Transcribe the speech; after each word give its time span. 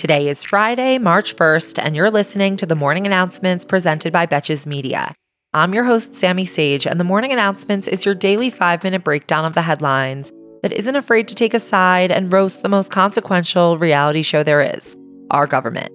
Today 0.00 0.28
is 0.28 0.42
Friday, 0.42 0.96
March 0.96 1.36
1st, 1.36 1.78
and 1.78 1.94
you're 1.94 2.10
listening 2.10 2.56
to 2.56 2.64
the 2.64 2.74
morning 2.74 3.04
announcements 3.04 3.66
presented 3.66 4.14
by 4.14 4.24
Betches 4.24 4.66
Media. 4.66 5.12
I'm 5.52 5.74
your 5.74 5.84
host, 5.84 6.14
Sammy 6.14 6.46
Sage, 6.46 6.86
and 6.86 6.98
the 6.98 7.04
morning 7.04 7.34
announcements 7.34 7.86
is 7.86 8.06
your 8.06 8.14
daily 8.14 8.48
five 8.48 8.82
minute 8.82 9.04
breakdown 9.04 9.44
of 9.44 9.52
the 9.52 9.60
headlines 9.60 10.32
that 10.62 10.72
isn't 10.72 10.96
afraid 10.96 11.28
to 11.28 11.34
take 11.34 11.52
a 11.52 11.60
side 11.60 12.10
and 12.10 12.32
roast 12.32 12.62
the 12.62 12.68
most 12.70 12.90
consequential 12.90 13.76
reality 13.76 14.22
show 14.22 14.42
there 14.42 14.62
is 14.62 14.96
our 15.30 15.46
government. 15.46 15.92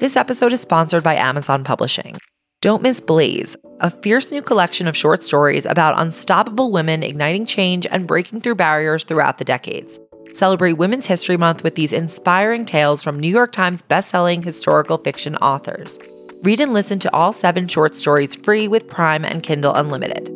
This 0.00 0.16
episode 0.16 0.52
is 0.52 0.60
sponsored 0.60 1.02
by 1.02 1.14
Amazon 1.14 1.64
Publishing. 1.64 2.18
Don't 2.60 2.82
miss 2.82 3.00
Blaze, 3.00 3.56
a 3.80 3.90
fierce 3.90 4.30
new 4.30 4.42
collection 4.42 4.86
of 4.86 4.94
short 4.94 5.24
stories 5.24 5.64
about 5.64 5.98
unstoppable 5.98 6.70
women 6.70 7.02
igniting 7.02 7.46
change 7.46 7.86
and 7.90 8.06
breaking 8.06 8.42
through 8.42 8.56
barriers 8.56 9.04
throughout 9.04 9.38
the 9.38 9.46
decades. 9.46 9.98
Celebrate 10.34 10.74
Women's 10.74 11.06
History 11.06 11.36
Month 11.36 11.62
with 11.64 11.74
these 11.74 11.92
inspiring 11.92 12.64
tales 12.64 13.02
from 13.02 13.18
New 13.18 13.28
York 13.28 13.52
Times 13.52 13.82
bestselling 13.82 14.44
historical 14.44 14.98
fiction 14.98 15.36
authors. 15.36 15.98
Read 16.42 16.60
and 16.60 16.72
listen 16.72 16.98
to 17.00 17.14
all 17.14 17.32
seven 17.32 17.68
short 17.68 17.96
stories 17.96 18.34
free 18.34 18.66
with 18.68 18.88
Prime 18.88 19.24
and 19.24 19.42
Kindle 19.42 19.74
Unlimited. 19.74 20.28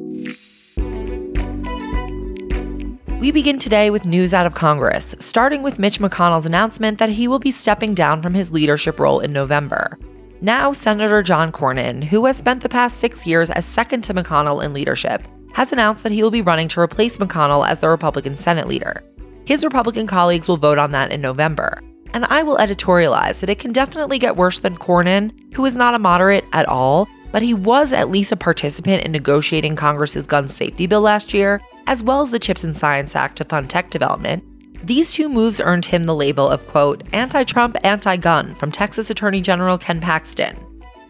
We 3.21 3.33
begin 3.33 3.59
today 3.59 3.89
with 3.89 4.05
news 4.05 4.35
out 4.35 4.45
of 4.45 4.53
Congress, 4.53 5.15
starting 5.19 5.63
with 5.63 5.79
Mitch 5.79 5.99
McConnell's 5.99 6.45
announcement 6.45 6.99
that 6.99 7.09
he 7.09 7.27
will 7.27 7.39
be 7.39 7.51
stepping 7.51 7.95
down 7.95 8.21
from 8.21 8.35
his 8.35 8.53
leadership 8.53 9.01
role 9.01 9.21
in 9.21 9.33
November. 9.33 9.99
Now, 10.43 10.75
Senator 10.75 11.23
John 11.23 11.51
Cornyn, 11.51 12.05
who 12.05 12.27
has 12.27 12.37
spent 12.37 12.63
the 12.63 12.69
past 12.69 12.99
six 12.99 13.27
years 13.27 13.51
as 13.51 13.65
second 13.65 14.03
to 14.03 14.15
McConnell 14.15 14.63
in 14.63 14.75
leadership, 14.75 15.23
has 15.55 15.73
announced 15.73 16.03
that 16.03 16.13
he 16.13 16.23
will 16.23 16.31
be 16.31 16.43
running 16.43 16.69
to 16.69 16.81
replace 16.81 17.17
McConnell 17.17 17.67
as 17.67 17.79
the 17.79 17.89
Republican 17.89 18.37
Senate 18.37 18.69
leader. 18.69 19.03
His 19.45 19.65
Republican 19.65 20.07
colleagues 20.07 20.49
will 20.49 20.57
vote 20.57 20.79
on 20.79 20.91
that 20.93 21.13
in 21.13 21.21
November. 21.21 21.81
And 22.13 22.25
I 22.27 22.43
will 22.43 22.59
editorialize 22.59 23.41
that 23.41 23.51
it 23.51 23.59
can 23.59 23.73
definitely 23.73 24.19
get 24.19 24.37
worse 24.37 24.61
than 24.61 24.77
Cornyn, 24.77 25.33
who 25.55 25.65
is 25.65 25.77
not 25.77 25.95
a 25.95 25.99
moderate 25.99 26.45
at 26.53 26.69
all, 26.69 27.09
but 27.33 27.43
he 27.43 27.55
was 27.55 27.93
at 27.93 28.11
least 28.11 28.33
a 28.33 28.37
participant 28.37 29.05
in 29.05 29.13
negotiating 29.13 29.75
Congress's 29.75 30.27
gun 30.27 30.49
safety 30.49 30.87
bill 30.87 31.01
last 31.01 31.35
year, 31.35 31.61
as 31.87 32.03
well 32.03 32.23
as 32.23 32.31
the 32.31 32.39
Chips 32.39 32.63
and 32.63 32.77
Science 32.77 33.17
Act 33.17 33.37
to 33.39 33.45
fund 33.45 33.69
tech 33.69 33.91
development, 33.91 34.45
these 34.85 35.13
two 35.13 35.31
moves 35.31 35.61
earned 35.61 35.87
him 35.87 36.05
the 36.05 36.15
label 36.15 36.49
of, 36.49 36.67
quote, 36.67 37.03
anti 37.15 37.43
Trump, 37.45 37.77
anti 37.85 38.19
gun 38.19 38.55
from 38.55 38.71
Texas 38.71 39.09
Attorney 39.09 39.41
General 39.41 39.79
Ken 39.79 39.99
Paxton. 39.99 40.57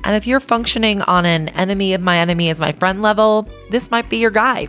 And 0.05 0.15
if 0.15 0.27
you're 0.29 0.39
functioning 0.39 1.03
on 1.03 1.27
an 1.27 1.49
enemy 1.51 1.93
of 1.93 2.01
my 2.01 2.19
enemy 2.19 2.51
is 2.51 2.61
my 2.61 2.71
friend 2.71 3.03
level, 3.03 3.49
this 3.71 3.91
might 3.91 4.09
be 4.09 4.19
your 4.19 4.31
guy. 4.31 4.69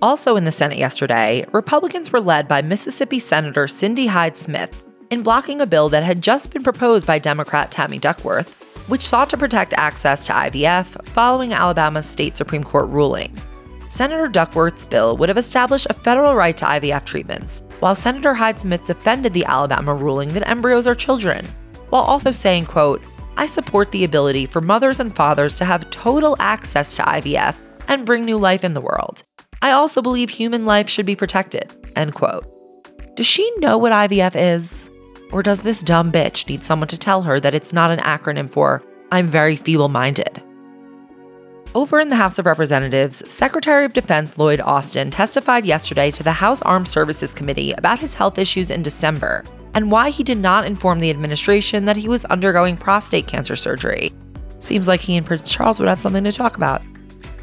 Also 0.00 0.36
in 0.36 0.44
the 0.44 0.52
Senate 0.52 0.78
yesterday, 0.78 1.44
Republicans 1.52 2.12
were 2.12 2.20
led 2.20 2.46
by 2.46 2.62
Mississippi 2.62 3.18
Senator 3.18 3.66
Cindy 3.66 4.06
Hyde 4.06 4.36
Smith 4.36 4.84
in 5.10 5.24
blocking 5.24 5.60
a 5.60 5.66
bill 5.66 5.88
that 5.88 6.04
had 6.04 6.22
just 6.22 6.52
been 6.52 6.62
proposed 6.62 7.04
by 7.04 7.18
Democrat 7.18 7.72
Tammy 7.72 7.98
Duckworth, 7.98 8.48
which 8.88 9.02
sought 9.02 9.28
to 9.30 9.36
protect 9.36 9.74
access 9.74 10.24
to 10.26 10.32
IVF 10.32 11.04
following 11.08 11.52
Alabama's 11.52 12.06
state 12.06 12.36
Supreme 12.36 12.62
Court 12.62 12.88
ruling. 12.90 13.36
Senator 13.88 14.28
Duckworth's 14.28 14.86
bill 14.86 15.16
would 15.16 15.28
have 15.28 15.38
established 15.38 15.88
a 15.90 15.94
federal 15.94 16.36
right 16.36 16.56
to 16.58 16.64
IVF 16.64 17.04
treatments, 17.04 17.64
while 17.80 17.96
Senator 17.96 18.34
Hyde 18.34 18.60
Smith 18.60 18.84
defended 18.84 19.32
the 19.32 19.46
Alabama 19.46 19.94
ruling 19.94 20.32
that 20.34 20.48
embryos 20.48 20.86
are 20.86 20.94
children, 20.94 21.44
while 21.88 22.02
also 22.02 22.30
saying, 22.30 22.66
quote, 22.66 23.02
I 23.36 23.48
support 23.48 23.90
the 23.90 24.04
ability 24.04 24.46
for 24.46 24.60
mothers 24.60 25.00
and 25.00 25.14
fathers 25.14 25.54
to 25.54 25.64
have 25.64 25.90
total 25.90 26.36
access 26.38 26.94
to 26.96 27.02
IVF 27.02 27.56
and 27.88 28.06
bring 28.06 28.24
new 28.24 28.38
life 28.38 28.62
in 28.62 28.74
the 28.74 28.80
world. 28.80 29.24
I 29.60 29.72
also 29.72 30.02
believe 30.02 30.30
human 30.30 30.66
life 30.66 30.88
should 30.88 31.06
be 31.06 31.16
protected, 31.16 31.72
end 31.96 32.14
quote. 32.14 32.44
Does 33.16 33.26
she 33.26 33.50
know 33.58 33.76
what 33.78 33.92
IVF 33.92 34.34
is? 34.36 34.90
Or 35.32 35.42
does 35.42 35.60
this 35.60 35.82
dumb 35.82 36.12
bitch 36.12 36.48
need 36.48 36.64
someone 36.64 36.88
to 36.88 36.98
tell 36.98 37.22
her 37.22 37.40
that 37.40 37.54
it's 37.54 37.72
not 37.72 37.90
an 37.90 37.98
acronym 37.98 38.48
for 38.48 38.82
I'm 39.10 39.26
very 39.26 39.56
feeble 39.56 39.88
minded? 39.88 40.42
Over 41.74 42.00
in 42.00 42.08
the 42.08 42.16
House 42.16 42.38
of 42.38 42.46
Representatives, 42.46 43.30
Secretary 43.30 43.84
of 43.84 43.92
Defense 43.92 44.38
Lloyd 44.38 44.60
Austin 44.60 45.10
testified 45.10 45.66
yesterday 45.66 46.10
to 46.12 46.22
the 46.22 46.32
House 46.32 46.62
Armed 46.62 46.88
Services 46.88 47.34
Committee 47.34 47.72
about 47.72 47.98
his 47.98 48.14
health 48.14 48.38
issues 48.38 48.70
in 48.70 48.82
December 48.82 49.44
and 49.74 49.90
why 49.90 50.10
he 50.10 50.22
did 50.22 50.38
not 50.38 50.64
inform 50.64 50.98
the 50.98 51.10
administration 51.10 51.84
that 51.84 51.96
he 51.96 52.08
was 52.08 52.24
undergoing 52.26 52.76
prostate 52.76 53.26
cancer 53.26 53.54
surgery. 53.54 54.12
Seems 54.60 54.88
like 54.88 55.00
he 55.00 55.16
and 55.16 55.26
Prince 55.26 55.50
Charles 55.50 55.78
would 55.78 55.88
have 55.88 56.00
something 56.00 56.24
to 56.24 56.32
talk 56.32 56.56
about. 56.56 56.82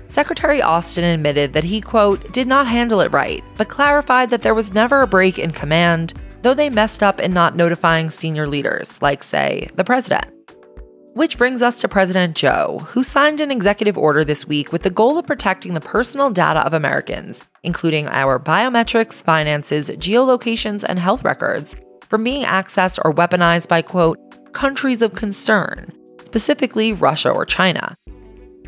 Secretary 0.08 0.62
Austin 0.62 1.04
admitted 1.04 1.54
that 1.54 1.64
he, 1.64 1.82
quote, 1.82 2.32
did 2.32 2.48
not 2.48 2.68
handle 2.68 3.02
it 3.02 3.12
right, 3.12 3.44
but 3.58 3.70
clarified 3.70 4.30
that 4.30 4.42
there 4.42 4.54
was 4.54 4.74
never 4.74 5.02
a 5.02 5.08
break 5.08 5.40
in 5.40 5.52
command, 5.52 6.14
though 6.44 6.54
they 6.54 6.70
messed 6.70 7.02
up 7.02 7.20
in 7.20 7.34
not 7.34 7.56
notifying 7.56 8.12
senior 8.12 8.48
leaders, 8.48 9.02
like, 9.02 9.24
say, 9.24 9.68
the 9.76 9.84
president. 9.84 10.26
Which 11.14 11.38
brings 11.38 11.62
us 11.62 11.82
to 11.82 11.88
President 11.88 12.36
Joe, 12.36 12.86
who 12.90 13.04
signed 13.04 13.42
an 13.42 13.50
executive 13.50 13.98
order 13.98 14.24
this 14.24 14.46
week 14.46 14.72
with 14.72 14.84
the 14.84 14.90
goal 14.90 15.18
of 15.18 15.26
protecting 15.26 15.74
the 15.74 15.82
personal 15.82 16.30
data 16.30 16.60
of 16.60 16.74
Americans, 16.74 17.44
including 17.64 18.08
our 18.10 18.38
biometrics, 18.38 19.24
finances, 19.24 19.90
geolocations, 19.90 20.84
and 20.84 21.00
health 21.00 21.24
records, 21.24 21.76
from 22.10 22.24
being 22.24 22.46
accessed 22.46 23.00
or 23.04 23.14
weaponized 23.14 23.70
by, 23.70 23.82
quote, 23.82 24.20
countries 24.54 25.02
of 25.02 25.16
concern, 25.16 25.92
specifically 26.24 26.94
Russia 26.94 27.32
or 27.32 27.46
China. 27.46 27.96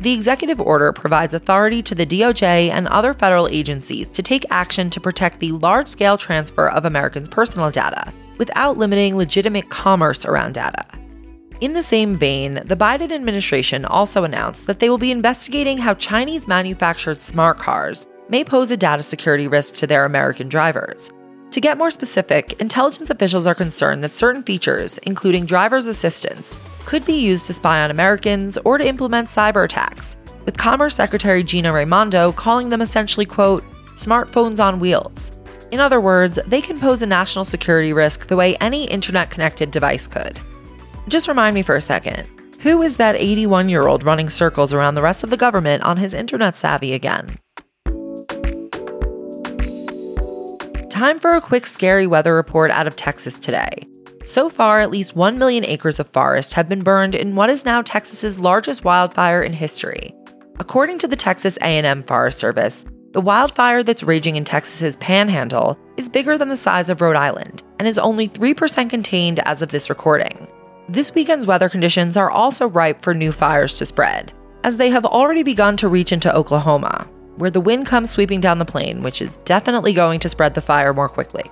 The 0.00 0.12
executive 0.12 0.60
order 0.60 0.92
provides 0.92 1.34
authority 1.34 1.82
to 1.82 1.94
the 1.94 2.06
DOJ 2.06 2.70
and 2.70 2.86
other 2.86 3.12
federal 3.12 3.48
agencies 3.48 4.08
to 4.10 4.22
take 4.22 4.44
action 4.50 4.90
to 4.90 5.00
protect 5.00 5.40
the 5.40 5.52
large 5.52 5.88
scale 5.88 6.16
transfer 6.16 6.68
of 6.68 6.84
Americans' 6.84 7.28
personal 7.28 7.70
data 7.70 8.12
without 8.38 8.78
limiting 8.78 9.16
legitimate 9.16 9.70
commerce 9.70 10.24
around 10.24 10.54
data. 10.54 10.86
In 11.60 11.72
the 11.72 11.82
same 11.82 12.14
vein, 12.14 12.54
the 12.64 12.76
Biden 12.76 13.10
administration 13.10 13.84
also 13.84 14.22
announced 14.22 14.68
that 14.68 14.78
they 14.78 14.88
will 14.88 14.98
be 14.98 15.10
investigating 15.10 15.78
how 15.78 15.94
Chinese 15.94 16.46
manufactured 16.46 17.20
smart 17.20 17.58
cars 17.58 18.06
may 18.28 18.44
pose 18.44 18.70
a 18.70 18.76
data 18.76 19.02
security 19.02 19.48
risk 19.48 19.74
to 19.74 19.86
their 19.88 20.04
American 20.04 20.48
drivers. 20.48 21.10
To 21.52 21.62
get 21.62 21.78
more 21.78 21.90
specific, 21.90 22.60
intelligence 22.60 23.08
officials 23.08 23.46
are 23.46 23.54
concerned 23.54 24.04
that 24.04 24.14
certain 24.14 24.42
features, 24.42 24.98
including 24.98 25.46
driver's 25.46 25.86
assistance, 25.86 26.58
could 26.84 27.06
be 27.06 27.14
used 27.14 27.46
to 27.46 27.54
spy 27.54 27.82
on 27.82 27.90
Americans 27.90 28.58
or 28.58 28.76
to 28.76 28.86
implement 28.86 29.28
cyber 29.28 29.64
attacks, 29.64 30.18
with 30.44 30.58
Commerce 30.58 30.94
Secretary 30.94 31.42
Gina 31.42 31.72
Raimondo 31.72 32.32
calling 32.32 32.68
them 32.68 32.82
essentially, 32.82 33.24
quote, 33.24 33.64
smartphones 33.94 34.62
on 34.62 34.78
wheels. 34.78 35.32
In 35.70 35.80
other 35.80 36.00
words, 36.00 36.38
they 36.46 36.60
can 36.60 36.78
pose 36.78 37.00
a 37.00 37.06
national 37.06 37.46
security 37.46 37.94
risk 37.94 38.26
the 38.26 38.36
way 38.36 38.56
any 38.56 38.84
internet 38.84 39.30
connected 39.30 39.70
device 39.70 40.06
could. 40.06 40.38
Just 41.08 41.28
remind 41.28 41.54
me 41.54 41.62
for 41.62 41.76
a 41.76 41.80
second 41.80 42.28
who 42.60 42.82
is 42.82 42.96
that 42.96 43.14
81 43.14 43.68
year 43.68 43.86
old 43.86 44.02
running 44.04 44.28
circles 44.28 44.74
around 44.74 44.96
the 44.96 45.02
rest 45.02 45.24
of 45.24 45.30
the 45.30 45.36
government 45.36 45.82
on 45.84 45.96
his 45.96 46.12
internet 46.12 46.56
savvy 46.56 46.92
again? 46.92 47.30
Time 50.98 51.20
for 51.20 51.36
a 51.36 51.40
quick 51.40 51.64
scary 51.64 52.08
weather 52.08 52.34
report 52.34 52.72
out 52.72 52.88
of 52.88 52.96
Texas 52.96 53.38
today. 53.38 53.86
So 54.24 54.50
far, 54.50 54.80
at 54.80 54.90
least 54.90 55.14
1 55.14 55.38
million 55.38 55.64
acres 55.64 56.00
of 56.00 56.08
forest 56.08 56.54
have 56.54 56.68
been 56.68 56.82
burned 56.82 57.14
in 57.14 57.36
what 57.36 57.50
is 57.50 57.64
now 57.64 57.82
Texas's 57.82 58.36
largest 58.36 58.82
wildfire 58.82 59.40
in 59.40 59.52
history. 59.52 60.12
According 60.58 60.98
to 60.98 61.06
the 61.06 61.14
Texas 61.14 61.56
A&M 61.58 62.02
Forest 62.02 62.40
Service, 62.40 62.84
the 63.12 63.20
wildfire 63.20 63.84
that's 63.84 64.02
raging 64.02 64.34
in 64.34 64.42
Texas's 64.42 64.96
panhandle 64.96 65.78
is 65.96 66.08
bigger 66.08 66.36
than 66.36 66.48
the 66.48 66.56
size 66.56 66.90
of 66.90 67.00
Rhode 67.00 67.14
Island 67.14 67.62
and 67.78 67.86
is 67.86 67.96
only 67.96 68.28
3% 68.28 68.90
contained 68.90 69.38
as 69.46 69.62
of 69.62 69.68
this 69.68 69.88
recording. 69.88 70.48
This 70.88 71.14
weekend's 71.14 71.46
weather 71.46 71.68
conditions 71.68 72.16
are 72.16 72.28
also 72.28 72.66
ripe 72.66 73.02
for 73.02 73.14
new 73.14 73.30
fires 73.30 73.78
to 73.78 73.86
spread, 73.86 74.32
as 74.64 74.76
they 74.76 74.90
have 74.90 75.06
already 75.06 75.44
begun 75.44 75.76
to 75.76 75.86
reach 75.86 76.10
into 76.10 76.34
Oklahoma, 76.34 77.08
where 77.38 77.50
the 77.50 77.60
wind 77.60 77.86
comes 77.86 78.10
sweeping 78.10 78.40
down 78.40 78.58
the 78.58 78.64
plain, 78.64 79.02
which 79.02 79.22
is 79.22 79.38
definitely 79.38 79.92
going 79.92 80.20
to 80.20 80.28
spread 80.28 80.54
the 80.54 80.60
fire 80.60 80.92
more 80.92 81.08
quickly. 81.08 81.44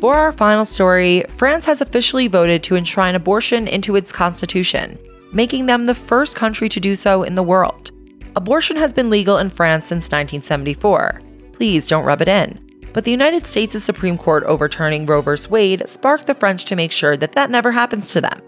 For 0.00 0.14
our 0.14 0.32
final 0.32 0.64
story, 0.64 1.24
France 1.28 1.66
has 1.66 1.80
officially 1.80 2.28
voted 2.28 2.62
to 2.64 2.76
enshrine 2.76 3.14
abortion 3.14 3.68
into 3.68 3.96
its 3.96 4.12
constitution, 4.12 4.98
making 5.32 5.66
them 5.66 5.86
the 5.86 5.94
first 5.94 6.36
country 6.36 6.68
to 6.68 6.80
do 6.80 6.96
so 6.96 7.22
in 7.22 7.34
the 7.34 7.42
world. 7.42 7.92
Abortion 8.34 8.76
has 8.76 8.92
been 8.92 9.10
legal 9.10 9.38
in 9.38 9.48
France 9.48 9.86
since 9.86 10.06
1974. 10.06 11.22
Please 11.52 11.86
don't 11.86 12.04
rub 12.04 12.20
it 12.20 12.28
in 12.28 12.66
but 12.96 13.04
the 13.04 13.10
United 13.10 13.46
States' 13.46 13.84
Supreme 13.84 14.16
Court 14.16 14.42
overturning 14.44 15.04
Roe 15.04 15.20
v. 15.20 15.32
Wade 15.50 15.86
sparked 15.86 16.26
the 16.26 16.32
French 16.32 16.64
to 16.64 16.76
make 16.76 16.90
sure 16.90 17.14
that 17.14 17.32
that 17.32 17.50
never 17.50 17.70
happens 17.70 18.10
to 18.12 18.22
them. 18.22 18.40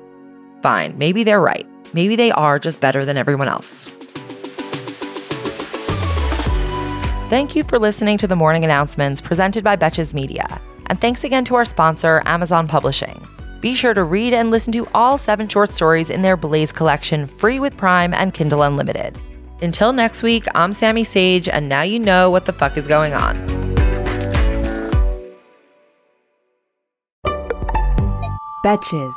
Fine, 0.62 0.96
maybe 0.96 1.22
they're 1.22 1.38
right. 1.42 1.66
Maybe 1.92 2.16
they 2.16 2.30
are 2.30 2.58
just 2.58 2.80
better 2.80 3.04
than 3.04 3.16
everyone 3.16 3.48
else. 3.48 3.90
Thank 7.28 7.54
you 7.54 7.62
for 7.62 7.78
listening 7.78 8.16
to 8.18 8.26
the 8.26 8.36
morning 8.36 8.64
announcements 8.64 9.20
presented 9.20 9.62
by 9.62 9.76
Betches 9.76 10.14
Media. 10.14 10.60
And 10.86 10.98
thanks 10.98 11.24
again 11.24 11.44
to 11.44 11.56
our 11.56 11.66
sponsor, 11.66 12.22
Amazon 12.24 12.66
Publishing. 12.66 13.26
Be 13.60 13.74
sure 13.74 13.92
to 13.92 14.04
read 14.04 14.32
and 14.32 14.50
listen 14.50 14.72
to 14.72 14.88
all 14.94 15.18
seven 15.18 15.48
short 15.48 15.72
stories 15.72 16.10
in 16.10 16.22
their 16.22 16.36
Blaze 16.36 16.72
collection 16.72 17.26
free 17.26 17.60
with 17.60 17.76
Prime 17.76 18.14
and 18.14 18.32
Kindle 18.32 18.62
Unlimited. 18.62 19.18
Until 19.60 19.92
next 19.92 20.22
week, 20.22 20.46
I'm 20.54 20.72
Sammy 20.72 21.04
Sage, 21.04 21.48
and 21.48 21.68
now 21.68 21.82
you 21.82 21.98
know 21.98 22.30
what 22.30 22.44
the 22.46 22.52
fuck 22.52 22.76
is 22.76 22.86
going 22.86 23.12
on. 23.12 23.36
Betches. 28.64 29.14